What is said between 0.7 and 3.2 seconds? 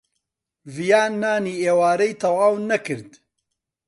ڤیان نانی ئێوارەی تەواو نەکرد.